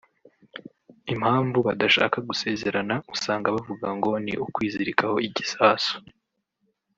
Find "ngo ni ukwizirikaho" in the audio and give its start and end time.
3.97-5.15